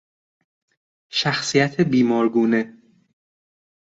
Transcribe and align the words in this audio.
شخصیت 1.09 1.81
بیمارگونه 1.81 2.73